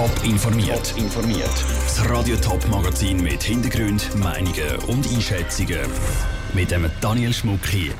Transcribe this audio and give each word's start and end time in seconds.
Top 0.00 0.24
informiert. 0.24 0.94
informiert. 0.96 1.64
Das 1.84 2.08
Radio 2.08 2.34
Top 2.36 2.66
Magazin 2.68 3.22
mit 3.22 3.42
Hintergrund, 3.42 4.08
Meinungen 4.16 4.76
und 4.88 5.06
Einschätzungen 5.06 5.78
mit 6.54 6.70
dem 6.70 6.90
Daniel 7.02 7.34
Schmuck 7.34 7.66
hier. 7.66 7.92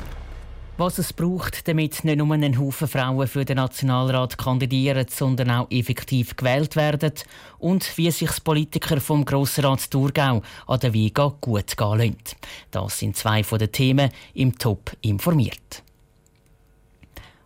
Was 0.77 0.97
es 0.97 1.13
braucht, 1.13 1.67
damit 1.67 2.03
nicht 2.03 2.17
nur 2.17 2.33
ein 2.33 2.57
Haufen 2.57 2.87
Frauen 2.87 3.27
für 3.27 3.45
den 3.45 3.57
Nationalrat 3.57 4.35
kandidieren, 4.39 5.05
sondern 5.11 5.51
auch 5.51 5.67
effektiv 5.69 6.35
gewählt 6.35 6.75
werden 6.75 7.13
und 7.59 7.95
wie 7.99 8.09
sich 8.09 8.43
Politiker 8.43 8.99
vom 8.99 9.23
Grossrat 9.23 9.91
Thurgau 9.91 10.41
an 10.65 10.79
der 10.79 10.93
Vega 10.93 11.35
gut 11.39 11.77
gehen 11.77 11.97
lassen. 11.99 12.15
Das 12.71 12.97
sind 12.97 13.15
zwei 13.15 13.43
von 13.43 13.59
den 13.59 13.71
Themen 13.71 14.09
im 14.33 14.57
Top 14.57 14.91
informiert. 15.01 15.83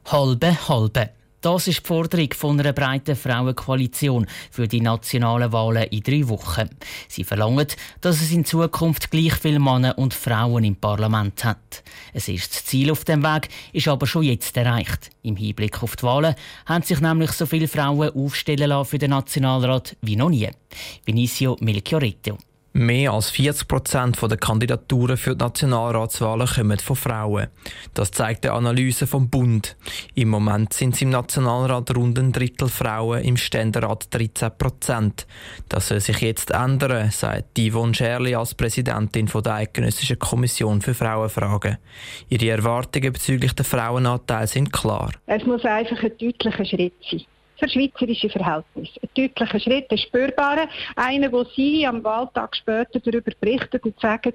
Halbe, 0.05 0.69
halbe. 0.69 1.09
Das 1.45 1.67
ist 1.67 1.81
die 1.81 1.87
Forderung 1.87 2.33
von 2.33 2.59
einer 2.59 2.73
breiten 2.73 3.15
Frauenkoalition 3.15 4.25
für 4.49 4.67
die 4.67 4.81
nationalen 4.81 5.51
Wahlen 5.51 5.83
in 5.91 6.01
drei 6.01 6.27
Wochen. 6.27 6.67
Sie 7.07 7.23
verlangen, 7.23 7.67
dass 8.01 8.19
es 8.19 8.31
in 8.31 8.45
Zukunft 8.45 9.11
gleich 9.11 9.35
viele 9.35 9.59
Männer 9.59 9.95
und 9.99 10.15
Frauen 10.15 10.63
im 10.63 10.75
Parlament 10.75 11.45
hat. 11.45 11.83
Es 12.13 12.29
ist 12.29 12.51
das 12.51 12.65
Ziel 12.65 12.89
auf 12.89 13.05
dem 13.05 13.21
Weg, 13.21 13.49
ist 13.73 13.87
aber 13.87 14.07
schon 14.07 14.23
jetzt 14.23 14.57
erreicht. 14.57 15.11
Im 15.21 15.35
Hinblick 15.35 15.83
auf 15.83 15.95
die 15.95 16.01
Wahlen 16.01 16.33
haben 16.65 16.83
sich 16.83 16.99
nämlich 16.99 17.31
so 17.33 17.45
viele 17.45 17.67
Frauen 17.67 18.09
aufstellen 18.09 18.69
lassen 18.69 18.89
für 18.89 18.97
den 18.97 19.11
Nationalrat 19.11 19.95
wie 20.01 20.15
noch 20.15 20.31
nie. 20.31 20.49
Vinicio 21.05 21.57
Melchioretto. 21.59 22.39
Mehr 22.77 23.13
als 23.13 23.29
40 23.29 23.69
Prozent 23.69 24.21
der 24.21 24.35
Kandidaturen 24.35 25.15
für 25.15 25.33
die 25.33 25.45
Nationalratswahlen 25.45 26.45
kommen 26.45 26.77
von 26.77 26.97
Frauen. 26.97 27.47
Das 27.93 28.11
zeigt 28.11 28.45
eine 28.45 28.53
Analyse 28.53 29.07
vom 29.07 29.29
Bund. 29.29 29.77
Im 30.13 30.27
Moment 30.27 30.73
sind 30.73 30.93
es 30.93 31.01
im 31.01 31.09
Nationalrat 31.09 31.95
rund 31.95 32.19
ein 32.19 32.33
Drittel 32.33 32.67
Frauen, 32.67 33.23
im 33.23 33.37
Ständerat 33.37 34.13
13 34.13 34.51
Prozent. 34.57 35.25
Das 35.69 35.87
soll 35.87 36.01
sich 36.01 36.19
jetzt 36.19 36.51
ändern, 36.51 37.11
sagt 37.11 37.57
Yvonne 37.57 37.93
Scherli 37.93 38.35
als 38.35 38.53
Präsidentin 38.53 39.27
der 39.27 39.53
Eidgenössischen 39.53 40.19
Kommission 40.19 40.81
für 40.81 40.93
Frauenfragen. 40.93 41.77
Ihre 42.27 42.49
Erwartungen 42.49 43.13
bezüglich 43.13 43.53
der 43.53 43.63
Frauenanteil 43.63 44.47
sind 44.47 44.73
klar. 44.73 45.11
Es 45.27 45.45
muss 45.45 45.63
einfach 45.63 46.03
ein 46.03 46.11
deutlicher 46.17 46.65
Schritt 46.65 46.93
sein 47.09 47.21
für 47.57 47.69
schweizerische 47.69 48.29
Verhältnisse. 48.29 48.99
Ein 49.01 49.09
deutlicher 49.15 49.59
Schritt, 49.59 49.91
ein 49.91 49.97
spürbarer, 49.97 50.67
einer, 50.95 51.31
wo 51.31 51.43
Sie 51.55 51.85
am 51.85 52.03
Wahltag 52.03 52.55
später 52.55 52.99
darüber 52.99 53.31
berichten 53.39 53.79
und 53.83 53.99
sagen, 53.99 54.33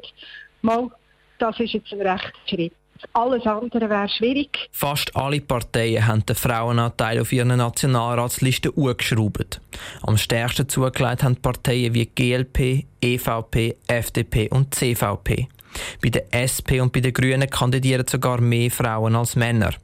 mal, 0.62 0.90
das 1.38 1.58
ist 1.60 1.72
jetzt 1.72 1.92
ein 1.92 2.00
rechter 2.00 2.32
Schritt. 2.46 2.72
Alles 3.14 3.46
andere 3.46 3.88
wäre 3.88 4.08
schwierig. 4.08 4.68
Fast 4.72 5.16
alle 5.16 5.40
Parteien 5.40 6.06
haben 6.06 6.26
den 6.26 6.36
Frauenanteil 6.36 7.20
auf 7.20 7.32
ihren 7.32 7.56
Nationalratslisten 7.56 8.72
hochgeschraubt. 8.76 9.60
Am 10.02 10.18
stärksten 10.18 10.68
zugelegt 10.68 11.22
haben 11.22 11.36
Parteien 11.36 11.94
wie 11.94 12.06
GLP, 12.06 12.84
EVP, 13.00 13.76
FDP 13.86 14.48
und 14.50 14.74
CVP. 14.74 15.48
Bei 16.02 16.10
der 16.10 16.26
SP 16.34 16.80
und 16.80 16.92
bei 16.92 17.00
den 17.00 17.12
Grünen 17.12 17.48
kandidieren 17.48 18.06
sogar 18.08 18.40
mehr 18.40 18.70
Frauen 18.70 19.16
als 19.16 19.36
Männer. 19.36 19.74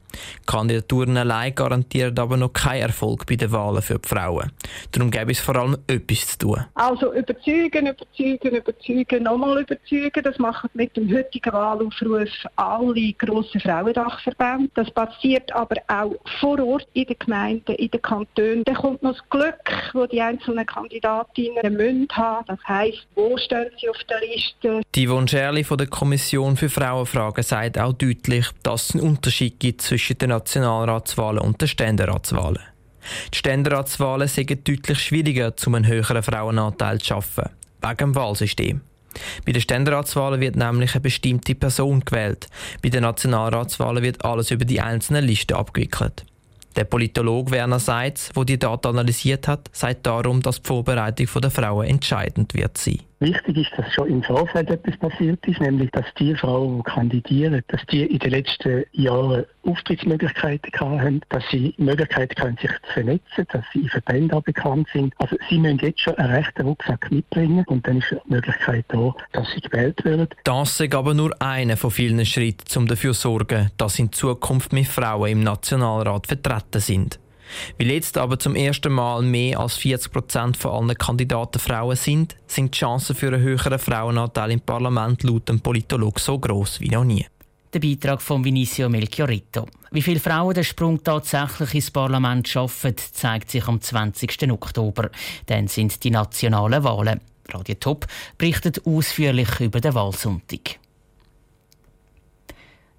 Kandidaturen 0.45 1.17
allein 1.17 1.53
garantieren 1.53 2.17
aber 2.17 2.37
noch 2.37 2.53
keinen 2.53 2.83
Erfolg 2.83 3.25
bei 3.25 3.35
den 3.35 3.51
Wahlen 3.51 3.81
für 3.81 3.99
die 3.99 4.07
Frauen. 4.07 4.51
Darum 4.91 5.11
gäbe 5.11 5.31
es 5.31 5.39
vor 5.39 5.55
allem 5.55 5.77
etwas 5.87 6.27
zu 6.27 6.37
tun. 6.39 6.65
Also 6.75 7.13
überzeugen, 7.13 7.87
überzeugen, 7.87 8.55
überzeugen, 8.55 9.23
nochmal 9.23 9.61
überzeugen. 9.61 10.23
Das 10.23 10.37
machen 10.39 10.69
mit 10.73 10.95
dem 10.95 11.13
heutigen 11.13 11.53
Wahlaufruf 11.53 12.29
alle 12.55 13.13
grossen 13.13 13.61
Frauendachverbände. 13.61 14.69
Das 14.75 14.89
passiert 14.91 15.51
aber 15.53 15.75
auch 15.87 16.15
vor 16.39 16.59
Ort 16.59 16.87
in 16.93 17.05
den 17.05 17.19
Gemeinden, 17.19 17.75
in 17.75 17.91
den 17.91 18.01
Kantonen. 18.01 18.63
Dann 18.63 18.75
kommt 18.75 19.03
noch 19.03 19.13
das 19.13 19.29
Glück, 19.29 19.91
wo 19.93 20.05
die 20.05 20.21
einzelnen 20.21 20.65
Kandidatinnen 20.65 21.73
müssen 21.73 22.07
haben. 22.11 22.45
Das 22.47 22.59
heisst, 22.67 23.07
wo 23.15 23.37
stehen 23.37 23.69
sie 23.79 23.89
auf 23.89 23.97
der 24.09 24.21
Liste? 24.21 24.81
Die 24.95 25.07
Yvonne 25.07 25.27
Scherli 25.27 25.63
von 25.63 25.77
der 25.77 25.86
Kommission 25.87 26.57
für 26.57 26.69
Frauenfragen 26.69 27.43
sagt 27.43 27.77
auch 27.77 27.93
deutlich, 27.93 28.47
dass 28.63 28.89
es 28.89 28.95
einen 28.95 29.03
Unterschied 29.03 29.59
gibt 29.59 29.81
zwischen 29.81 30.17
den 30.17 30.29
Nationalratswahlen 30.29 31.39
und 31.39 31.61
den 31.61 31.67
Ständeratswahlen. 31.67 32.61
Die 33.33 33.37
Ständeratswahlen 33.37 34.27
sind 34.27 34.67
deutlich 34.67 34.99
schwieriger, 34.99 35.53
um 35.65 35.75
einen 35.75 35.87
höheren 35.87 36.23
Frauenanteil 36.23 36.99
zu 36.99 37.07
schaffen, 37.07 37.49
wegen 37.81 37.97
dem 37.97 38.15
Wahlsystem. 38.15 38.81
Bei 39.45 39.51
den 39.51 39.61
Ständeratswahlen 39.61 40.41
wird 40.41 40.55
nämlich 40.55 40.93
eine 40.93 41.01
bestimmte 41.01 41.55
Person 41.55 42.01
gewählt. 42.01 42.47
Bei 42.81 42.89
den 42.89 43.03
Nationalratswahlen 43.03 44.03
wird 44.03 44.23
alles 44.23 44.51
über 44.51 44.65
die 44.65 44.81
einzelnen 44.81 45.25
Listen 45.25 45.55
abgewickelt. 45.55 46.25
Der 46.75 46.83
Politologe 46.83 47.51
Werner 47.51 47.79
Seitz, 47.79 48.29
der 48.35 48.45
die 48.45 48.59
Daten 48.59 48.87
analysiert 48.89 49.47
hat, 49.47 49.67
sagt 49.73 50.05
darum, 50.05 50.43
dass 50.43 50.61
die 50.61 50.67
Vorbereitung 50.67 51.41
der 51.41 51.49
Frauen 51.49 51.87
entscheidend 51.87 52.53
wird 52.53 52.77
sein. 52.77 52.99
Wichtig 53.19 53.57
ist, 53.57 53.71
dass 53.75 53.91
schon 53.93 54.09
im 54.09 54.21
Vorfeld 54.21 54.69
etwas 54.69 54.95
passiert 54.97 55.43
ist, 55.47 55.59
nämlich 55.59 55.89
dass 55.91 56.05
die 56.19 56.35
Frauen, 56.35 56.77
die 56.77 56.83
kandidieren, 56.83 57.63
dass 57.67 57.83
die 57.87 58.03
in 58.03 58.19
den 58.19 58.29
letzten 58.29 58.83
Jahren 58.91 59.45
Auftrittsmöglichkeiten 59.63 60.71
haben, 60.79 61.21
dass 61.29 61.43
sie 61.49 61.73
Möglichkeiten 61.77 62.39
haben, 62.39 62.57
sich 62.61 62.69
zu 62.69 62.93
vernetzen, 62.93 63.47
dass 63.51 63.65
sie 63.73 63.81
in 63.81 63.89
Verbänden 63.89 64.41
bekannt 64.43 64.87
sind. 64.93 65.15
Also 65.17 65.35
sie 65.49 65.57
müssen 65.57 65.79
jetzt 65.79 66.01
schon 66.01 66.15
einen 66.15 66.31
rechten 66.31 66.61
Rucksack 66.61 67.11
mitbringen 67.11 67.65
und 67.67 67.87
dann 67.87 67.97
ist 67.97 68.11
die 68.11 68.31
Möglichkeit 68.31 68.85
da, 68.89 69.15
dass 69.31 69.51
sie 69.51 69.61
gewählt 69.61 70.05
werden. 70.05 70.27
Das 70.43 70.79
ist 70.79 70.93
aber 70.93 71.15
nur 71.15 71.35
einer 71.41 71.75
von 71.75 71.89
vielen 71.89 72.23
Schritten, 72.23 72.77
um 72.77 72.87
dafür 72.87 73.13
zu 73.13 73.21
sorgen, 73.21 73.71
dass 73.77 73.97
in 73.97 74.11
Zukunft 74.11 74.73
mehr 74.73 74.85
Frauen 74.85 75.31
im 75.31 75.43
Nationalrat 75.43 76.27
vertreten 76.27 76.81
sind. 76.81 77.19
Weil 77.77 77.91
jetzt 77.91 78.17
aber 78.17 78.39
zum 78.39 78.55
ersten 78.55 78.91
Mal 78.91 79.21
mehr 79.21 79.59
als 79.59 79.77
40 79.77 80.11
Prozent 80.11 80.57
von 80.57 80.71
allen 80.71 80.97
Kandidaten 80.97 81.59
Frauen 81.59 81.95
sind, 81.95 82.35
sind 82.47 82.73
die 82.73 82.79
Chancen 82.79 83.15
für 83.15 83.27
einen 83.27 83.41
höheren 83.41 83.79
Frauenanteil 83.79 84.51
im 84.51 84.61
Parlament 84.61 85.23
laut 85.23 85.49
dem 85.49 85.59
Politologen 85.59 86.21
so 86.21 86.37
groß 86.37 86.79
wie 86.81 86.89
noch 86.89 87.03
nie. 87.03 87.25
Der 87.73 87.79
Beitrag 87.79 88.21
von 88.21 88.43
Vinicio 88.43 88.87
Melchioretto. 88.87 89.67
Wie 89.91 90.01
viele 90.01 90.19
Frauen 90.19 90.53
den 90.53 90.63
Sprung 90.63 91.03
tatsächlich 91.03 91.75
ins 91.75 91.91
Parlament 91.91 92.47
schaffen, 92.47 92.95
zeigt 92.97 93.51
sich 93.51 93.67
am 93.67 93.81
20. 93.81 94.51
Oktober. 94.51 95.09
Dann 95.45 95.67
sind 95.67 96.03
die 96.03 96.11
nationalen 96.11 96.83
Wahlen. 96.83 97.21
Radio 97.49 97.75
Top 97.75 98.07
berichtet 98.37 98.85
ausführlich 98.85 99.59
über 99.59 99.81
den 99.81 99.93
Wahlsonntag. 99.93 100.79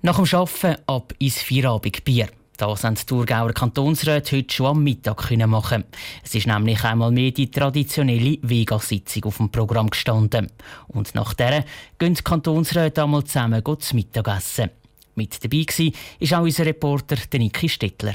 Nach 0.03 0.17
dem 0.17 0.39
Arbeiten 0.39 0.81
ab 0.87 1.13
ins 1.19 1.43
Feierabendbier. 1.43 2.29
Das 2.59 2.83
haben 2.83 2.97
die 2.97 3.07
Thurgauer 3.07 3.53
Kantonsräte 3.53 4.37
heute 4.37 4.53
schon 4.53 4.67
am 4.67 4.83
Mittag 4.83 5.31
machen 5.47 5.85
Es 6.25 6.35
ist 6.35 6.49
nämlich 6.49 6.83
einmal 6.83 7.13
mehr 7.13 7.31
die 7.31 7.53
traditionelle 7.53 8.37
Vega-Sitzung 8.43 9.27
auf 9.27 9.37
dem 9.37 9.49
Programm 9.49 9.89
gestanden. 9.89 10.51
Und 10.89 11.15
nach 11.15 11.35
der 11.35 11.65
gehen 12.01 12.15
die 12.15 12.23
Kantonsräte 12.23 13.05
einmal 13.05 13.23
zusammen 13.23 13.63
zu 13.65 13.95
Mittagessen. 13.95 14.71
Mit 15.15 15.45
dabei 15.45 15.67
war 15.69 16.41
auch 16.41 16.43
unser 16.43 16.67
Reporter 16.67 17.17
Niki 17.39 17.69
Stettler. 17.69 18.15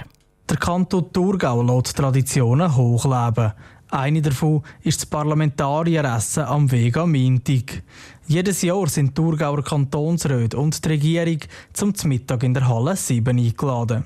Der 0.49 0.57
Kanton 0.57 1.13
Thurgau 1.13 1.61
lässt 1.61 1.95
Traditionen 1.95 2.75
hochleben. 2.75 3.53
Eine 3.91 4.21
davon 4.21 4.61
ist 4.81 4.99
das 4.99 5.05
Parlamentarieressen 5.05 6.43
am 6.43 6.69
Vega 6.69 7.05
Mintig. 7.05 7.81
Jedes 8.27 8.61
Jahr 8.61 8.89
sind 8.89 9.15
Thurgauer 9.15 9.63
Kantonsräte 9.63 10.57
und 10.57 10.83
die 10.83 10.89
Regierung 10.89 11.39
zum 11.71 11.93
Mittag 12.03 12.43
in 12.43 12.53
der 12.53 12.67
Halle 12.67 12.97
7 12.97 13.37
eingeladen. 13.37 14.03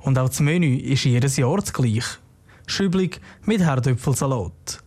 Und 0.00 0.18
auch 0.18 0.28
das 0.28 0.40
Menü 0.40 0.76
ist 0.76 1.04
jedes 1.04 1.36
Jahr 1.36 1.58
das 1.58 1.72
gleiche. 1.72 2.18
Schüblig 2.66 3.20
mit 3.44 3.60
Herdöpfelsalat. 3.60 4.82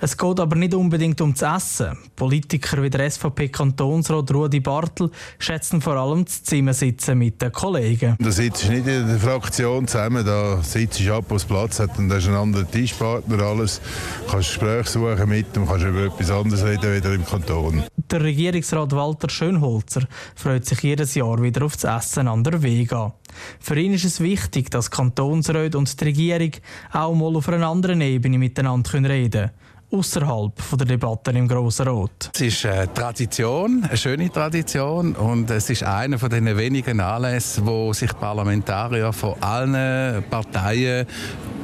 Es 0.00 0.16
geht 0.16 0.38
aber 0.38 0.54
nicht 0.54 0.74
unbedingt 0.74 1.20
ums 1.20 1.42
Essen. 1.42 1.98
Politiker 2.14 2.80
wie 2.80 2.90
der 2.90 3.10
SVP-Kantonsrat 3.10 4.32
Rudi 4.32 4.60
Bartel 4.60 5.10
schätzen 5.40 5.80
vor 5.80 5.96
allem 5.96 6.24
das 6.24 6.44
Zimmersitzen 6.44 7.18
mit 7.18 7.42
den 7.42 7.50
Kollegen. 7.50 8.16
Da 8.20 8.30
sitzt 8.30 8.68
du 8.68 8.72
nicht 8.72 8.86
in 8.86 9.08
der 9.08 9.18
Fraktion 9.18 9.88
zusammen, 9.88 10.24
da 10.24 10.62
sitzt 10.62 11.00
du 11.00 11.12
ab, 11.12 11.24
wo 11.28 11.34
es 11.34 11.44
Platz 11.44 11.80
hat 11.80 11.98
und 11.98 12.08
da 12.08 12.18
ist 12.18 12.28
ein 12.28 12.34
anderer 12.34 12.70
Tischpartner, 12.70 13.42
alles. 13.42 13.80
Du 14.26 14.32
kannst 14.32 14.48
Gespräche 14.50 14.88
suchen 14.88 15.28
mit 15.28 15.56
dem, 15.56 15.66
kannst 15.66 15.84
über 15.84 16.04
etwas 16.04 16.30
anderes 16.30 16.64
reden 16.64 16.94
wieder 16.94 17.12
im 17.12 17.26
Kanton. 17.26 17.82
Der 17.96 18.22
Regierungsrat 18.22 18.92
Walter 18.92 19.28
Schönholzer 19.28 20.02
freut 20.36 20.64
sich 20.64 20.80
jedes 20.80 21.16
Jahr 21.16 21.42
wieder 21.42 21.64
auf 21.64 21.76
das 21.76 22.06
Essen 22.06 22.28
an 22.28 22.44
der 22.44 22.62
Vega. 22.62 23.14
Für 23.60 23.78
ihn 23.78 23.94
ist 23.94 24.04
es 24.04 24.20
wichtig, 24.20 24.70
dass 24.70 24.90
Kantonsräte 24.90 25.78
und 25.78 26.00
die 26.00 26.04
Regierung 26.04 26.52
auch 26.92 27.14
mal 27.14 27.36
auf 27.36 27.48
einer 27.48 27.66
anderen 27.66 28.00
Ebene 28.00 28.38
miteinander 28.38 28.92
reden 29.08 29.30
können 29.30 29.50
außerhalb 29.90 30.52
der 30.78 30.86
Debatten 30.86 31.36
im 31.36 31.48
Grossen 31.48 31.88
Rat. 31.88 32.30
Es 32.34 32.40
ist 32.40 32.66
eine 32.66 32.92
Tradition, 32.92 33.84
eine 33.84 33.96
schöne 33.96 34.30
Tradition 34.30 35.14
und 35.14 35.50
es 35.50 35.70
ist 35.70 35.82
einer 35.82 36.18
von 36.18 36.30
den 36.30 36.56
wenigen 36.56 37.00
Anlässen, 37.00 37.66
wo 37.66 37.92
sich 37.92 38.14
Parlamentarier 38.18 39.12
von 39.12 39.34
allen 39.42 40.22
Parteien 40.24 41.06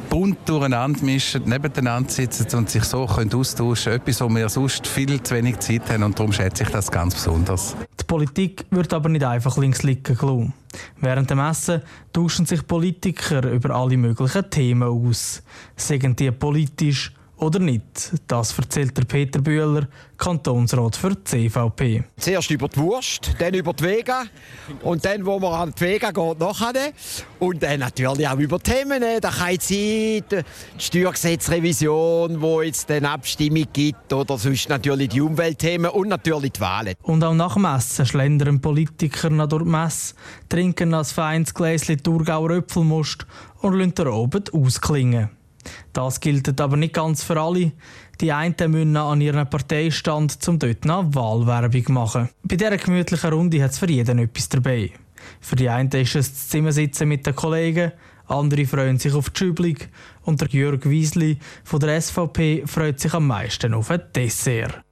bunt 0.08 0.48
durcheinander 0.48 1.02
mischen, 1.02 1.44
nebeneinander 1.44 2.10
sitzen 2.10 2.56
und 2.56 2.70
sich 2.70 2.84
so 2.84 3.04
können 3.06 3.34
austauschen 3.34 3.92
können. 3.92 4.02
Etwas, 4.02 4.20
wo 4.20 4.28
wir 4.28 4.48
sonst 4.48 4.86
viel 4.86 5.22
zu 5.22 5.34
wenig 5.34 5.58
Zeit 5.58 5.90
haben 5.90 6.04
und 6.04 6.18
darum 6.18 6.32
schätze 6.32 6.62
ich 6.62 6.70
das 6.70 6.90
ganz 6.90 7.14
besonders. 7.14 7.76
Die 8.00 8.04
Politik 8.04 8.64
wird 8.70 8.92
aber 8.94 9.08
nicht 9.08 9.24
einfach 9.24 9.58
links 9.58 9.82
liegen 9.82 10.16
gelassen. 10.16 10.54
Während 11.00 11.30
dem 11.30 11.38
Essen 11.38 11.82
tauschen 12.12 12.46
sich 12.46 12.66
Politiker 12.66 13.50
über 13.50 13.74
alle 13.74 13.96
möglichen 13.96 14.50
Themen 14.50 14.88
aus. 14.88 15.42
Seien 15.76 16.16
die 16.16 16.30
politisch 16.30 17.12
oder 17.36 17.58
nicht. 17.58 18.12
Das 18.26 18.56
erzählt 18.56 18.96
der 18.96 19.04
Peter 19.04 19.40
Bühler, 19.40 19.88
Kantonsrat 20.16 20.96
für 20.96 21.14
die 21.14 21.24
CVP. 21.24 22.04
Zuerst 22.16 22.50
über 22.50 22.68
die 22.68 22.78
Wurst, 22.78 23.34
dann 23.38 23.54
über 23.54 23.72
die 23.72 23.84
Vega 23.84 24.24
und 24.82 25.04
dann, 25.04 25.26
wo 25.26 25.38
man 25.38 25.52
an 25.52 25.74
die 25.76 25.80
Vega 25.80 26.10
geht, 26.10 26.38
nachher. 26.38 26.92
Und 27.40 27.62
dann 27.62 27.80
natürlich 27.80 28.28
auch 28.28 28.38
über 28.38 28.58
Themen. 28.60 29.02
Da 29.20 29.30
kann 29.30 29.52
jetzt 29.52 29.68
sein, 29.68 30.22
die 30.30 30.42
Steuergesetzrevision, 30.78 32.40
wo 32.40 32.62
jetzt 32.62 32.90
eine 32.90 33.10
Abstimmung 33.10 33.66
gibt 33.72 34.12
oder 34.12 34.38
sonst 34.38 34.68
natürlich 34.68 35.10
die 35.10 35.20
Umweltthemen 35.20 35.90
und 35.90 36.08
natürlich 36.08 36.52
die 36.52 36.60
Wahlen. 36.60 36.94
Und 37.02 37.22
auch 37.24 37.34
nach 37.34 37.54
dem 37.54 37.64
Essen 37.64 38.06
schlendern 38.06 38.60
Politiker 38.60 39.30
nach 39.30 39.48
durch 39.48 39.64
die 39.64 39.68
Messe, 39.68 40.14
trinken 40.48 40.94
ein 40.94 41.04
feines 41.04 41.52
Gläschen 41.52 42.02
Thurgauer 42.02 42.50
Öpfelmust 42.50 43.26
und 43.60 43.74
lassen 43.74 43.94
den 43.94 44.08
Abend 44.08 44.54
ausklingen. 44.54 45.30
Das 45.94 46.20
gilt 46.20 46.60
aber 46.60 46.76
nicht 46.76 46.92
ganz 46.92 47.22
für 47.22 47.40
alle. 47.40 47.72
Die 48.20 48.32
einen 48.32 48.54
müssen 48.68 48.96
an 48.96 49.20
ihrem 49.20 49.48
Parteistand 49.48 50.42
zum 50.42 50.58
dort 50.58 50.84
noch 50.84 51.14
Wahlwerbung 51.14 51.94
machen. 51.94 52.28
Bei 52.42 52.56
dieser 52.56 52.76
gemütlichen 52.76 53.32
Runde 53.32 53.62
hat 53.62 53.70
es 53.70 53.78
für 53.78 53.88
jeden 53.88 54.18
etwas 54.18 54.48
dabei. 54.48 54.90
Für 55.40 55.56
die 55.56 55.68
einen 55.68 55.90
ist 55.90 56.16
es 56.16 56.32
das 56.32 56.48
Zimmersitzen 56.48 57.08
mit 57.08 57.26
den 57.26 57.34
Kollegen, 57.34 57.92
andere 58.26 58.66
freuen 58.66 58.98
sich 58.98 59.14
auf 59.14 59.30
die 59.30 59.38
Schüblung 59.38 59.76
und 60.22 60.40
der 60.40 60.48
Jörg 60.48 60.84
Wiesli 60.84 61.38
von 61.62 61.80
der 61.80 62.00
SVP 62.00 62.64
freut 62.66 62.98
sich 62.98 63.14
am 63.14 63.26
meisten 63.26 63.74
auf 63.74 63.90
ein 63.90 64.02
Dessert. 64.14 64.82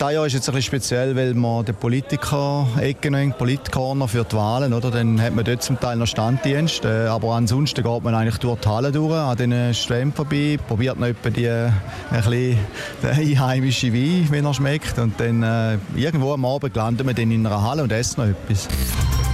Dieses 0.00 0.12
Jahr 0.12 0.26
ist 0.26 0.32
jetzt 0.34 0.48
ein 0.48 0.54
bisschen 0.54 0.68
speziell, 0.68 1.16
weil 1.16 1.34
man 1.34 1.64
den 1.64 1.74
Politiker-Ecken, 1.74 3.32
Politcorner 3.36 4.06
für 4.06 4.22
die 4.22 4.36
Wahlen, 4.36 4.72
oder? 4.72 4.92
Dann 4.92 5.20
hat 5.20 5.34
man 5.34 5.44
dort 5.44 5.60
zum 5.64 5.80
Teil 5.80 5.96
noch 5.96 6.06
Standdienst, 6.06 6.84
äh, 6.84 7.06
aber 7.06 7.34
ansonsten 7.34 7.82
geht 7.82 8.04
man 8.04 8.14
eigentlich 8.14 8.38
durch 8.38 8.60
die 8.60 8.68
Halle 8.68 8.92
durch, 8.92 9.12
an 9.12 9.36
diesen 9.36 9.74
Ständen 9.74 10.14
vorbei, 10.14 10.56
probiert 10.68 11.00
noch 11.00 11.08
etwa 11.08 11.30
die, 11.30 11.48
ein 11.48 11.72
bisschen 12.10 12.58
den 13.02 13.94
Wein, 13.94 14.26
wenn 14.30 14.44
er 14.44 14.54
schmeckt 14.54 15.00
und 15.00 15.18
dann 15.18 15.42
äh, 15.42 15.78
irgendwo 15.96 16.32
am 16.32 16.44
Abend 16.44 16.76
landen 16.76 17.04
wir 17.04 17.14
dann 17.14 17.32
in 17.32 17.44
einer 17.44 17.60
Halle 17.60 17.82
und 17.82 17.90
essen 17.90 18.20
noch 18.20 18.28
etwas. 18.28 18.68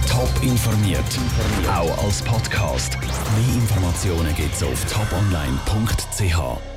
Top 0.09 0.31
informiert, 0.41 0.99
auch 1.71 2.03
als 2.03 2.23
Podcast. 2.23 2.97
Mehr 2.97 3.55
Informationen 3.61 4.33
gibt 4.35 4.55
es 4.55 4.63
auf 4.63 4.83
toponline.ch. 4.91 6.74